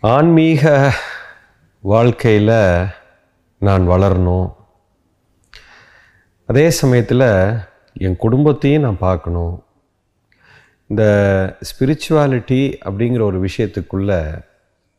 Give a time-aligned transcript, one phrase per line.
[0.00, 0.92] ஆன்மீக
[1.80, 2.86] வாழ்க்கையில்
[3.58, 4.54] நான் வளரணும்.
[6.46, 7.56] அதே சமயத்தில்
[7.92, 9.64] என் குடும்பத்தையும் நான் பார்க்கணும்.
[10.86, 11.04] இந்த
[11.68, 14.42] ஸ்பிரிச்சுவாலிட்டி அப்படிங்கிற ஒரு விஷயத்துக்குள்ளே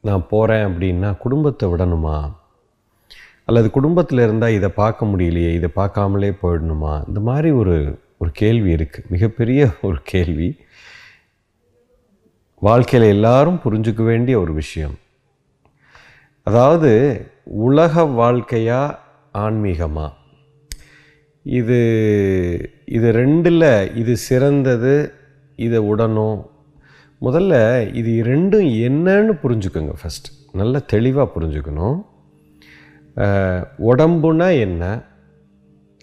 [0.02, 2.34] நான் போகிறேன் அப்படின்னா குடும்பத்தை விடணுமா?
[3.46, 7.08] அல்லது குடும்பத்தில் இருந்தால் இதை பார்க்க முடியலையே இதை பார்க்காமலே போயிடணுமா?
[7.08, 10.56] இந்த மாதிரி ஒரு ஒரு கேள்வி இருக்குது மிகப்பெரிய ஒரு கேள்வி.
[12.68, 14.96] வாழ்க்கையில் எல்லாரும் புரிஞ்சுக்க வேண்டிய ஒரு விஷயம்.
[16.48, 16.92] அதாவது
[17.68, 18.80] உலக வாழ்க்கையா
[19.34, 20.08] ஆன்மீகமா?
[21.46, 21.80] இது
[22.86, 24.96] இது ரெண்டில் இது சிறந்தது
[25.56, 26.40] இதை உடனும்.
[27.22, 27.54] முதல்ல
[28.02, 31.98] இது ரெண்டும் என்னன்னு புரிஞ்சுக்கோங்க ஃபஸ்ட் நல்ல தெளிவாக புரிஞ்சுக்கணும்.
[33.90, 34.84] உடம்புனா என்ன?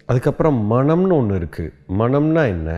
[0.05, 2.69] அதுக்கப்புறம் மனம்னு ஒன்று இருக்குது மனம்னா என்ன?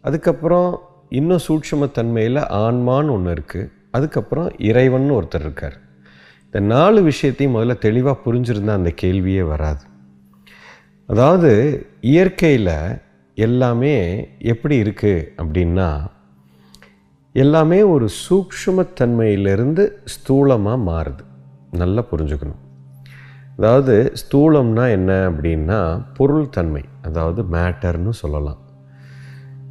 [0.00, 0.72] அதுக்கப்புறம்
[1.18, 5.76] இன்னும் சூட்சமத்தன்மையில் ஆன்மான்னு ஒன்று இருக்குது அதுக்கப்புறம் இறைவன் ஒருத்தர் இருக்கார்.
[6.46, 9.84] இந்த நாலு விஷயத்தையும் முதல்ல தெளிவாக புரிஞ்சிருந்தால் அந்த கேள்வியே வராது.
[11.08, 11.52] அதாவது
[12.12, 12.76] இயற்கையில்
[13.46, 13.94] எல்லாமே
[14.52, 15.88] எப்படி இருக்குது அப்படின்னா
[17.34, 19.84] எல்லாமே ஒரு சூக்ஷ்மத்தன்மையிலிருந்து
[20.14, 21.24] ஸ்தூலமாக மாறுது.
[21.80, 22.60] நல்லா புரிஞ்சுக்கணும்.
[23.58, 25.80] அதாவது ஸ்தூலம்னா என்ன அப்படின்னா
[26.18, 28.60] பொருள் தன்மை அதாவது மேட்டர்னு சொல்லலாம்.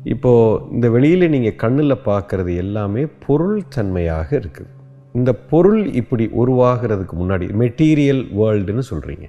[0.03, 4.71] இப்போது இந்த வெளியில் நீங்கள் கண்ணில் பார்க்குறது எல்லாமே பொருள் தன்மையாக இருக்குது.
[5.13, 9.27] இந்த பொருள் இப்படி உருவாகிறதுக்கு முன்னாடி மெட்டீரியல் வேர்ல்டுன்னு சொல்கிறீங்க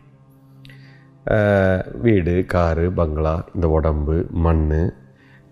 [2.00, 4.64] வீடு காரு பங்களா இந்த உடம்பு மண்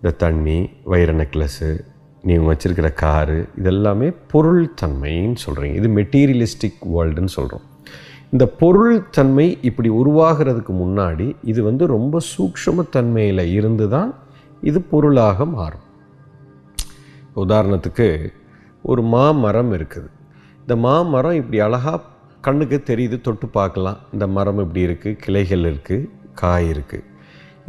[0.02, 1.70] இந்த தண்ணி வைர நெக்லஸ்ஸு
[2.24, 7.64] நீங்கள் வச்சுருக்கிற காரு இதெல்லாமே பொருள் தன்மைன்னு சொல்கிறீங்க இது மெட்டீரியலிஸ்டிக் வேர்ல்டுன்னு சொல்கிறோம்
[8.32, 14.10] இந்த பொருள் தன்மை இப்படி உருவாகிறதுக்கு முன்னாடி இது வந்து ரொம்ப சூக்ஷமத்தன்மையில் இருந்து தான்
[14.68, 15.86] இது பொருளாக மாறும்.
[17.42, 18.08] உதாரணத்துக்கு
[18.90, 20.08] ஒரு மாமரம் இருக்குது.
[20.62, 22.00] இந்த மாமரம் இப்படி அழகாக
[22.46, 23.98] கண்ணுக்கு தெரியுது தொட்டு பார்க்கலாம்.
[24.14, 26.08] இந்த மரம் இப்படி இருக்குது கிளைகள் இருக்குது
[26.40, 27.08] காய் இருக்குது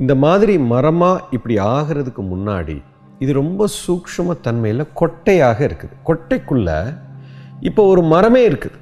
[0.01, 2.77] இந்த மாதிரி மரமாக இப்படி ஆகிறதுக்கு முன்னாடி
[3.23, 5.95] இது ரொம்ப சூக்ஷ்ம தன்மையில் கொட்டையாக இருக்குது.
[6.07, 6.79] கொட்டைக்குள்ளே
[7.69, 8.77] இப்போ ஒரு மரமே இருக்குது.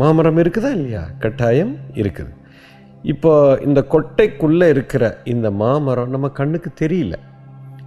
[0.00, 1.02] மாமரம் இருக்குதா இல்லையா?
[1.22, 2.32] கட்டாயம் இருக்குது.
[3.12, 3.32] இப்போ
[3.66, 7.16] இந்த கொட்டைக்குள்ளே இருக்கிற இந்த மாமரம் நம்ம கண்ணுக்கு தெரியல.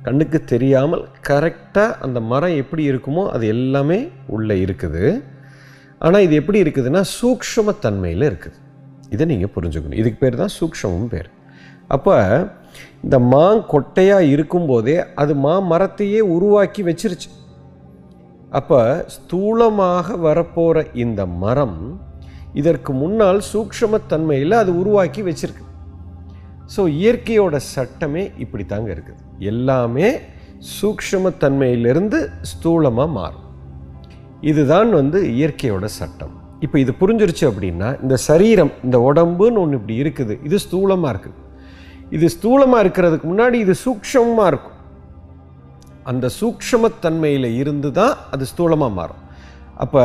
[0.06, 4.00] கண்ணுக்கு தெரியாமல் கரெக்டாக அந்த மரம் எப்படி இருக்குமோ அது எல்லாமே
[4.35, 5.03] உள்ளே இருக்குது.
[6.06, 8.58] ஆனால் இது எப்படி இருக்குதுன்னா சூக்ஷமத்தன்மையில் இருக்குது.
[9.13, 10.00] இதை நீங்கள் புரிஞ்சுக்கணும்.
[10.03, 11.29] இதுக்கு பேர் தான் சூக்ஷ்மம் பேர்.
[11.96, 12.16] அப்போ
[13.06, 17.29] இந்த மாங்கொட்டையாக இருக்கும்போதே அது மா மரத்தையே உருவாக்கி வச்சிருச்சு.
[18.59, 18.79] அப்போ
[19.16, 21.79] ஸ்தூலமாக வரப்போகிற இந்த மரம்
[22.61, 25.65] இதற்கு முன்னால் சூக்ஷ்மத்தன்மையில் அது உருவாக்கி வச்சிருக்கு.
[26.73, 29.21] ஸோ இயற்கையோட சட்டமே இப்படி தாங்க இருக்குது.
[29.51, 30.09] எல்லாமே
[30.77, 32.19] சூக்ஷமத்தன்மையிலிருந்து
[32.51, 33.45] ஸ்தூலமாக மாறும்.
[34.51, 36.33] இதுதான் வந்து இயற்கையோட சட்டம்.
[36.65, 40.33] இப்போ இது புரிஞ்சிருச்சு அப்படின்னா இந்த சரீரம் இந்த உடம்புன்னு ஒன்று இப்படி இருக்குது.
[40.47, 41.37] இது ஸ்தூலமாக இருக்குது.
[42.17, 44.77] இது ஸ்தூலமாக இருக்கிறதுக்கு முன்னாடி இது சூக்ஷமாக இருக்கும்.
[46.11, 49.23] அந்த சூக்ஷ்மத்தன்மையில் இருந்து தான் அது ஸ்தூலமாக மாறும்.
[49.83, 50.03] அப்போ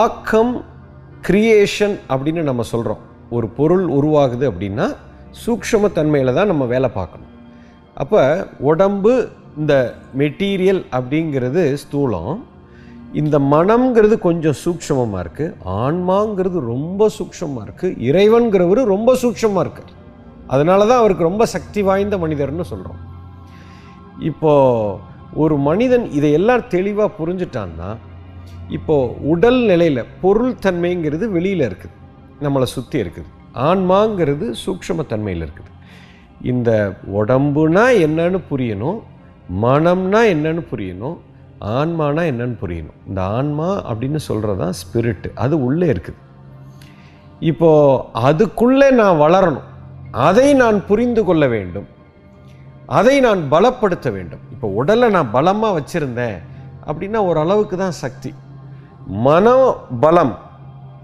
[0.00, 0.54] ஆக்கம்
[1.26, 3.02] கிரியேஷன் அப்படின்னு நம்ம சொல்கிறோம்
[3.36, 4.86] ஒரு பொருள் உருவாகுது அப்படின்னா
[5.44, 7.30] சூக்ஷமத்தன்மையில் தான் நம்ம வேலை பார்க்கணும்.
[8.02, 8.22] அப்போ
[8.70, 9.12] உடம்பு
[9.60, 9.74] இந்த
[10.20, 12.32] மெட்டீரியல் அப்படிங்கிறது ஸ்தூலம்.
[13.20, 19.92] இந்த மனம்ங்கிறது கொஞ்சம் சூக்ஷ்மமாக இருக்குது ஆன்மாங்கிறது ரொம்ப சூக்ஷமாக இருக்குது இறைவன்கிறவர் ரொம்ப சூக்ஷமாக இருக்குது
[20.54, 23.02] அதனால தான் அவருக்கு ரொம்ப சக்தி வாய்ந்த மனிதர்னு சொல்கிறோம்
[24.30, 24.52] இப்போ
[25.42, 27.88] ஒரு மனிதன் இதையெல்லாம் தெளிவாக புரிஞ்சுட்டான்னா
[28.68, 31.94] இப்போது உடல் நிலையில் பொருள் தன்மைங்கிறது வெளியில் இருக்குது.
[32.42, 33.30] நம்மளை சுற்றி இருக்குது.
[33.68, 35.70] ஆன்மாங்கிறது சூக்ஷ்மத்தன்மையில் இருக்குது.
[36.52, 36.70] இந்த
[37.18, 39.00] உடம்புனா என்னன்னு புரியணும்
[39.62, 41.16] மனம்னா என்னன்னு புரியணும்
[41.60, 42.96] ஆன்மானா என்னன்னு புரியணும்.
[43.08, 46.20] இந்த ஆன்மா அப்படின்னு சொல்கிறது தான் ஸ்பிரிட்டு அது உள்ளே இருக்குது.
[47.40, 49.68] இப்போது அதுக்குள்ளே நான் வளரணும்.
[50.12, 51.86] அதை நான் புரிந்து கொள்ள வேண்டும்.
[52.86, 54.40] அதை நான் பலப்படுத்த வேண்டும்.
[54.52, 56.38] இப்போ உடலை நான் பலமாக வச்சுருந்தேன்
[56.86, 58.32] அப்படின்னா ஓரளவுக்கு தான் சக்தி.
[59.06, 60.34] மனோபலம்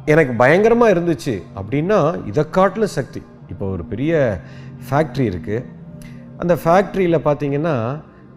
[0.05, 3.20] எனக்கு பயங்கரமாக இருந்துச்சு அப்படின்னா இதை காட்டிலும் சக்தி.
[3.49, 4.41] இப்போ ஒரு பெரிய
[4.88, 5.67] ஃபேக்ட்ரி இருக்குது
[6.38, 7.75] அந்த ஃபேக்ட்ரியில் பார்த்தீங்கன்னா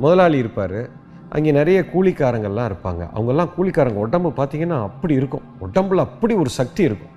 [0.04, 0.80] முதலாளி இருப்பார்.
[1.36, 3.04] அங்கே நிறைய கூலிக்காரங்கள்லாம் இருப்பாங்க.
[3.16, 4.00] அவங்கெல்லாம் கூலிக்காரங்க.
[4.08, 5.46] உடம்பு பார்த்தீங்கன்னா அப்படி இருக்கும்.
[5.66, 7.14] உடம்புல அப்படி ஒரு சக்தி இருக்கும்.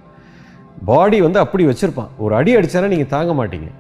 [0.91, 2.13] பாடி வந்து அப்படி வச்சுருப்பான்.
[2.19, 3.71] ஒரு அடி அடித்தானா நீங்கள் தாங்க மாட்டீங்க.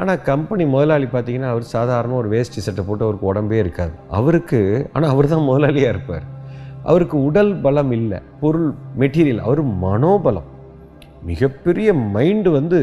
[0.00, 3.94] ஆனால் கம்பெனி முதலாளி பார்த்தீங்கன்னா அவர் சாதாரண ஒரு வேஸ்ட் சட்டை போட்டு அவருக்கு உடம்பே இருக்காது.
[4.08, 6.26] அவருக்கு ஆனால் அவர் தான் முதலாளியாக இருப்பார்.
[6.88, 8.68] அவருக்கு உடல் பலம் இல்லை பொருள்
[9.00, 10.48] மெட்டீரியல் அவர் மனோபலம்.
[11.30, 12.80] மிகப்பெரிய மைண்டு வந்து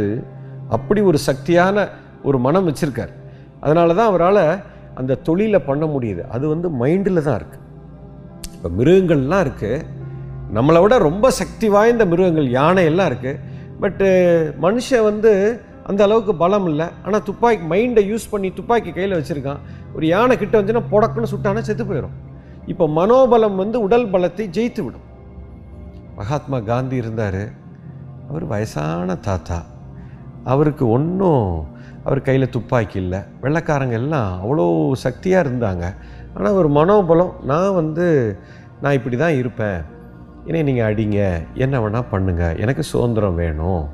[0.76, 1.86] அப்படி ஒரு சக்தியான
[2.28, 3.14] ஒரு மனம் வச்சுருக்கார்.
[3.64, 4.44] அதனால தான் அவரால்
[5.00, 6.22] அந்த தொழிலை பண்ண முடியுது.
[6.36, 7.64] அது வந்து மைண்டில் தான் இருக்குது
[8.56, 9.86] இப்போ மிருகங்கள்லாம் இருக்குது
[10.58, 13.40] நம்மளை விட ரொம்ப சக்தி வாய்ந்த மிருகங்கள் யானை எல்லாம் இருக்குது
[13.82, 14.08] பட்டு
[14.66, 15.32] மனுஷன் வந்து
[15.90, 16.88] அந்த அளவுக்கு பலம் இல்லை.
[17.06, 19.62] ஆனால் துப்பாக்கி மைண்டை யூஸ் பண்ணி துப்பாக்கி கையில் வச்சுருக்கான்.
[19.96, 22.16] ஒரு யானை கிட்ட வந்துச்சுன்னா புடக்குன்னு சுட்டானா செத்து போயிடும்
[22.72, 25.06] இப்போ மனோபலம் வந்து உடல் பலத்தை ஜெயித்து விடும்.
[26.18, 27.44] மகாத்மா காந்தி இருந்தார்.
[28.30, 29.60] அவர் வயசான தாத்தா.
[30.54, 31.46] அவருக்கு ஒன்றும்
[32.06, 33.20] அவர் கையில் துப்பாக்கி இல்லை.
[33.44, 34.66] வெள்ளக்காரங்க எல்லாம் அவ்வளோ
[35.06, 35.86] சக்தியாக இருந்தாங்க.
[36.36, 38.08] ஆனால் ஒரு மனோபலம் நான் வந்து
[38.82, 39.80] நான் இப்படி தான் இருப்பேன்.
[40.50, 41.22] இனி நீங்கள் அடிங்க.
[41.64, 43.86] என்ன வேணால் பண்ணுங்கள் எனக்கு சுதந்திரம் வேணும்.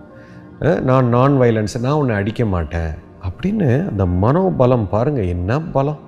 [0.90, 2.92] நான் நான் வைலன்ஸ் நான் உன்னை அடிக்க மாட்டேன்.
[3.28, 6.02] அப்படின்னு அந்த மனோபலம் பாருங்கள் என்ன பலம்.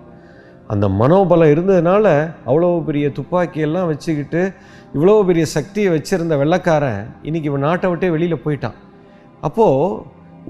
[0.73, 2.06] அந்த மனோபலம் இருந்ததுனால
[2.47, 4.41] அவ்வளோ பெரிய துப்பாக்கியெல்லாம் வச்சுக்கிட்டு
[4.95, 8.79] இவ்வளோ பெரிய சக்தியை வச்சுருந்த வெள்ளைக்காரன் இன்னைக்கு இவன் நாட்டை விட்டே வெளியில் போயிட்டான்.
[9.41, 10.00] அப்போது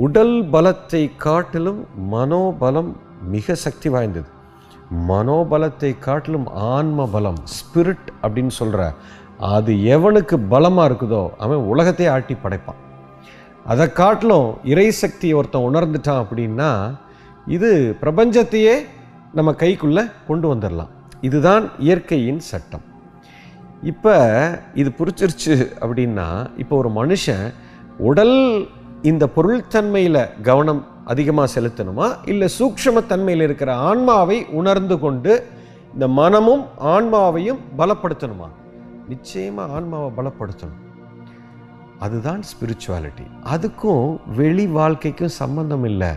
[0.05, 1.81] உடல் பலத்தை காட்டிலும்
[2.13, 2.91] மனோபலம்
[3.33, 4.29] மிக சக்தி வாய்ந்தது.
[5.11, 8.81] மனோபலத்தை காட்டிலும் ஆன்ம பலம் ஸ்பிரிட் அப்படின்னு சொல்கிற
[9.53, 12.81] அது எவனுக்கு பலமாக இருக்குதோ அவன் உலகத்தையே ஆட்டி படைப்பான்.
[13.71, 16.69] அதை காட்டிலும் இறை சக்தியை ஒருத்தன் உணர்ந்துட்டான் அப்படின்னா
[17.55, 17.71] இது
[18.03, 18.75] பிரபஞ்சத்தையே
[19.37, 20.91] நம்ம கைக்குள்ளே கொண்டு வந்துடலாம்
[21.27, 22.83] இதுதான் இயற்கையின் சட்டம்.
[23.91, 24.13] இப்போ
[24.73, 25.53] இது புரிச்சிருச்சு
[25.85, 26.27] அப்படின்னா
[26.57, 27.45] இப்போ ஒரு மனுஷன்
[28.09, 28.37] உடல்
[29.01, 32.07] இந்த பொருள்தன்மையில் கவனம் அதிகமாக செலுத்தணுமா?
[32.31, 35.33] இல்லை சூக்ஷ்மத்தன்மையில் இருக்கிற ஆன்மாவை உணர்ந்து கொண்டு
[35.93, 38.49] இந்த மனமும் ஆன்மாவையும் பலப்படுத்தணுமா?
[39.09, 40.81] நிச்சயமாக ஆன்மாவை பலப்படுத்தணும்.
[42.05, 46.11] அதுதான் ஸ்பிரிச்சுவாலிட்டி அதுக்கும் வெளி வாழ்க்கைக்கும் சம்பந்தம் இல்லை.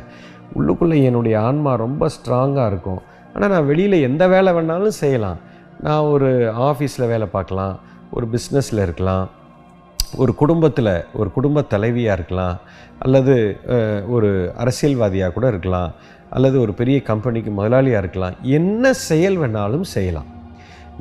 [0.56, 3.00] உள்ளுக்குள்ளே என்னுடைய ஆன்மா ரொம்ப ஸ்ட்ராங்காக இருக்கும்.
[3.34, 5.40] ஆனால் நான் வெளியில் எந்த வேலை வேணாலும் செய்யலாம்.
[5.86, 6.30] நான் ஒரு
[6.68, 7.74] ஆஃபீஸில் வேலை பார்க்கலாம்
[8.16, 9.26] ஒரு பிஸ்னஸில் இருக்கலாம்
[10.22, 12.56] ஒரு குடும்பத்தில் ஒரு குடும்ப தலைவியாக இருக்கலாம்
[13.04, 13.34] அல்லது
[14.14, 14.30] ஒரு
[14.62, 15.90] அரசியல்வாதியாக கூட இருக்கலாம்
[16.36, 18.36] அல்லது ஒரு பெரிய கம்பெனிக்கு முதலாளியாக இருக்கலாம்.
[18.58, 20.28] என்ன செயல் வேணாலும் செய்யலாம்.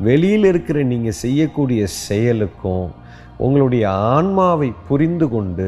[0.08, 2.88] வெளியில் இருக்கிற நீங்கள் செய்யக்கூடிய செயலுக்கும்
[3.46, 5.68] உங்களுடைய ஆன்மாவை புரிந்து கொண்டு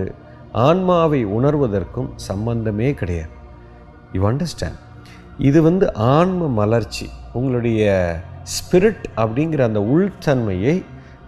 [0.68, 3.34] ஆன்மாவை உணர்வதற்கும் சம்பந்தமே கிடையாது.
[4.14, 4.80] யூ அண்டர்ஸ்டாண்ட்
[5.48, 7.06] இது வந்து ஆன்ம மலர்ச்சி.
[7.34, 7.84] உங்களுடைய
[8.56, 10.76] ஸ்பிரிட் அப்படிங்கிற அந்த உள்தன்மையை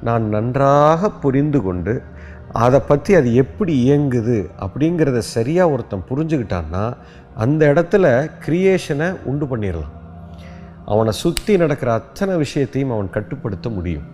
[0.07, 1.93] நான் நன்றாக புரிந்து கொண்டு
[2.65, 6.83] அதை பற்றி அது எப்படி இயங்குது அப்படிங்கிறத சரியாக ஒருத்தன் புரிஞ்சுக்கிட்டான்னா
[7.43, 8.05] அந்த இடத்துல
[8.45, 9.95] கிரியேஷனை உண்டு பண்ணிடலாம்
[10.85, 14.07] அவனை சுற்றி நடக்கிற அத்தனை விஷயத்தையும் அவன் கட்டுப்படுத்த முடியும்.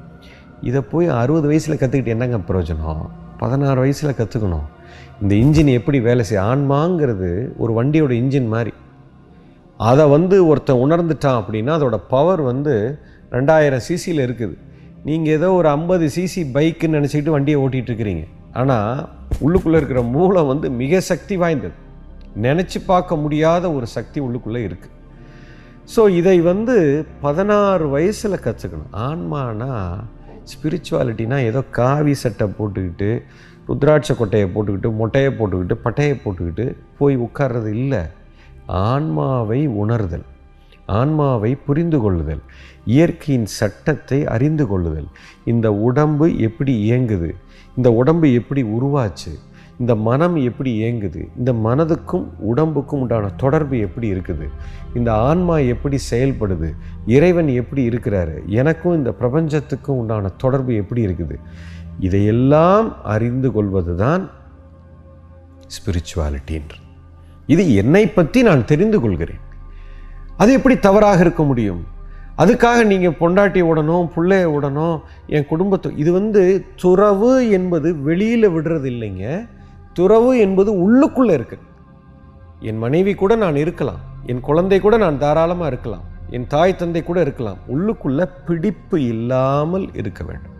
[0.61, 3.05] இதை போய் அறுபது வயசில் கற்றுக்கிட்டு என்னங்க பிரயோஜனம்?
[3.41, 4.67] பதினாறு வயசில் கற்றுக்கணும்
[5.21, 7.29] இந்த இன்ஜின் எப்படி வேலை செய்ய ஆன்மாங்கிறது
[7.63, 8.73] ஒரு வண்டியோட இன்ஜின் மாதிரி.
[9.89, 12.75] அதை வந்து ஒருத்தன் உணர்ந்துட்டான் அப்படின்னா அதோட பவர் வந்து
[13.35, 14.55] ரெண்டாயிரம் சிசியில் இருக்குது.
[15.07, 18.25] நீங்கள் ஏதோ ஒரு ஐம்பது சிசி பைக்குன்னு நினச்சிக்கிட்டு வண்டியை ஓட்டிகிட்டு இருக்கிறீங்க
[18.59, 19.01] ஆனால்
[19.45, 21.75] உள்ளுக்குள்ளே இருக்கிற மூளை வந்து மிக சக்தி வாய்ந்தது.
[22.45, 24.95] நினச்சி பார்க்க முடியாத ஒரு சக்தி உள்ளுக்குள்ளே இருக்குது
[25.93, 26.75] ஸோ இதை வந்து
[27.25, 29.69] பதினாறு வயசில் கற்றுக்கணும் ஆன்மானா
[30.51, 33.23] ஸ்பிரிச்சுவாலிட்டினா ஏதோ காவி சட்டை போட்டுக்கிட்டு
[33.67, 37.99] ருத்ராட்ச கொட்டையை போட்டுக்கிட்டு மொட்டையை போட்டுக்கிட்டு பட்டையை போட்டுக்கிட்டு போய் உட்கார்றது இல்லை.
[38.65, 40.23] ஆன்மாவை உணர்தல்.
[40.85, 42.41] ஆன்மாவை புரிந்து கொள்ளுதல்.
[42.85, 45.07] இயற்கையின் சட்டத்தை அறிந்து கொள்ளுதல்.
[45.45, 47.31] இந்த உடம்பு எப்படி இயங்குது?
[47.75, 49.33] இந்த உடம்பு எப்படி உருவாச்சு?
[49.81, 51.21] இந்த மனம் எப்படி இயங்குது?
[51.39, 54.45] இந்த மனதுக்கும் உடம்புக்கும் உண்டான தொடர்பு எப்படி இருக்குது?
[54.93, 56.69] இந்த ஆன்மா எப்படி செயல்படுது?
[57.15, 58.35] இறைவன் எப்படி இருக்கிறாரு?
[58.61, 61.35] எனக்கும் இந்த பிரபஞ்சத்துக்கும் உண்டான தொடர்பு எப்படி இருக்குது?
[61.99, 64.23] இதையெல்லாம் அறிந்து கொள்வது தான்
[65.75, 66.83] ஸ்பிரிச்சுவாலிட்டின்றது
[67.53, 69.43] இது என்னை பற்றி நான் தெரிந்து கொள்கிறேன்.
[70.41, 71.83] அது எப்படி தவறாக இருக்க முடியும்?
[72.41, 74.97] அதுக்காக நீங்கள் பொண்டாட்டி உடனும் பிள்ளைய விடணும்
[75.35, 76.41] என் குடும்பத்தை இது வந்து
[76.81, 79.25] துறவு என்பது வெளியில் விடுறது இல்லைங்க.
[79.97, 81.65] துறவு என்பது உள்ளுக்குள்ளே இருக்குது
[82.69, 84.01] என் மனைவி கூட நான் இருக்கலாம்.
[84.31, 86.05] என் குழந்தை கூட நான் தாராளமாக இருக்கலாம்.
[86.35, 87.59] என் தாய் தந்தை கூட இருக்கலாம்.
[87.73, 90.55] உள்ளுக்குள்ள பிடிப்பு இல்லாமல் இருக்க வேண்டும்.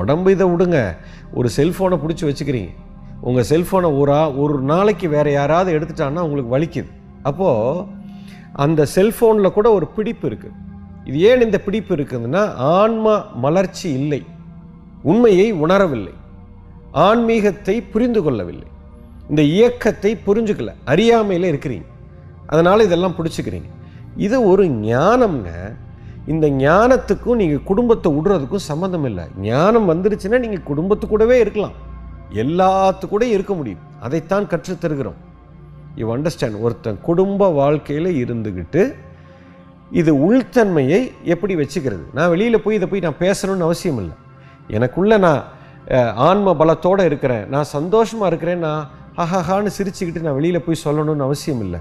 [0.00, 0.78] உடம்பு இதை விடுங்க.
[1.38, 2.72] ஒரு செல்ஃபோனை பிடிச்சி வச்சுக்கிறீங்க.
[3.28, 6.90] உங்கள் செல்ஃபோனை ஒரு ஒரு நாளைக்கு வேறு யாராவது எடுத்துட்டான்னா உங்களுக்கு வலிக்குது.
[7.28, 7.84] அப்போது
[8.64, 10.56] அந்த செல்ஃபோனில் கூட ஒரு பிடிப்பு இருக்குது
[11.08, 12.42] இது ஏன் இந்த பிடிப்பு இருக்குதுன்னா
[12.76, 14.22] ஆன்மா மலர்ச்சி இல்லை.
[15.10, 16.14] உண்மையை உணரவில்லை.
[16.92, 18.66] ஆன்மீகத்தை புரிந்து கொள்ளவில்லை.
[19.28, 20.74] இந்த இயக்கத்தை புரிஞ்சுக்கல.
[20.84, 21.84] அறியாமையில் இருக்கிறீங்க.
[22.46, 23.68] அதனால் இதெல்லாம் பிடிச்சிக்கிறீங்க.
[24.16, 25.76] இது ஒரு ஞானம்ங்க.
[26.26, 29.24] இந்த ஞானத்துக்கும் நீங்கள் குடும்பத்தை விடுறதுக்கும் சம்மந்தம் இல்லை.
[29.40, 31.72] ஞானம் வந்துருச்சுன்னா நீங்கள் குடும்பத்து கூடவே இருக்கலாம்.
[32.34, 33.78] எல்லாத்து கூட இருக்க முடியும்.
[34.00, 35.14] அதைத்தான் கற்றுத் தருகிறோம்.
[35.94, 38.94] யூ அண்டர்ஸ்டாண்ட் ஒருத்தன் குடும்ப வாழ்க்கையில் இருந்துக்கிட்டு
[39.90, 42.02] இது உள்தன்மையை எப்படி வச்சுக்கிறது?
[42.14, 44.14] நான் வெளியில் போய் இதை போய் நான் பேசணும்னு அவசியம் இல்லை.
[44.68, 45.44] எனக்குள்ளே நான்
[46.14, 47.48] ஆன்ம பலத்தோடு இருக்கிறேன்.
[47.48, 51.80] நான் சந்தோஷமாக இருக்கிறேன் நான் ஹஹஹான்னு சிரிச்சுக்கிட்டு நான் வெளியில் போய் சொல்லணும்னு அவசியம் இல்லை.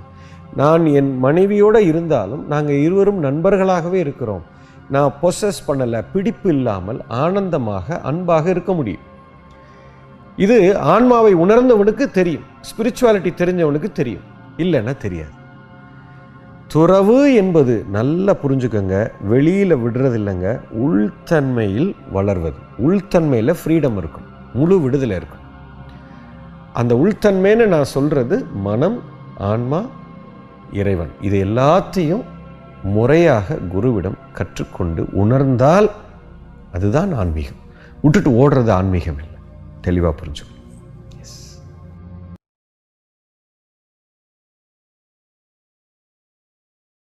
[0.55, 4.43] நான் என் மனைவியோடு இருந்தாலும் நாங்கள் இருவரும் நண்பர்களாகவே இருக்கிறோம்.
[4.89, 9.05] நான் பொசஸ் பண்ணலை பிடிப்பு இல்லாமல் ஆனந்தமாக அன்பாக இருக்க முடியும்.
[10.35, 12.45] இது ஆன்மாவை உணர்ந்தவனுக்கு தெரியும்.
[12.69, 14.25] ஸ்பிரிச்சுவாலிட்டி தெரிஞ்சவனுக்கு தெரியும்.
[14.57, 15.33] இல்லைன்னா தெரியாது.
[16.73, 18.95] துறவு என்பது நல்லா புரிஞ்சுக்கோங்க.
[19.21, 20.47] வெளியில் விடுறது இல்லைங்க
[20.85, 22.59] உள்தன்மையில் வளர்வது.
[22.87, 24.27] உள்தன்மையில் ஃப்ரீடம் இருக்கும்.
[24.53, 25.45] முழு விடுதலை இருக்கும்.
[26.73, 29.01] அந்த உள்தன்மைன்னு நான் சொல்கிறது மனம்
[29.37, 29.81] ஆன்மா
[30.73, 31.09] இறைவன்.
[31.21, 32.23] இது எல்லாத்தையும்
[32.83, 35.89] முறையாக குருவிடம் கற்றுக்கொண்டு உணர்ந்தால்
[36.73, 37.59] அதுதான் ஆன்மீகம்.
[38.01, 39.39] விட்டுட்டு ஓடுறது ஆன்மீகம் இல்லை.
[39.81, 40.58] தெளிவாக புரிஞ்சுக்கணும்.